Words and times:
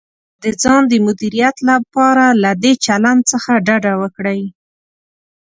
د 0.43 0.45
ځان 0.63 0.81
د 0.87 0.93
مدیریت 1.05 1.57
لپاره 1.69 2.25
له 2.43 2.51
دې 2.63 2.73
چلند 2.85 3.21
څخه 3.31 3.51
ډډه 3.67 3.93
وکړئ: 4.01 4.41